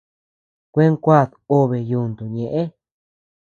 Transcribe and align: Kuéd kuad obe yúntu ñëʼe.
Kuéd 0.73 0.93
kuad 1.03 1.29
obe 1.57 1.77
yúntu 1.89 2.23
ñëʼe. 2.35 2.63